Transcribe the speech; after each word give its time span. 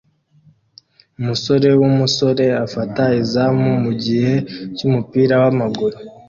Umusore 1.19 1.67
wumusore 1.79 2.45
afata 2.65 3.03
izamu 3.21 3.69
mugihe 3.83 4.33
cyumupira 4.75 5.33
wamaguru 5.43 5.97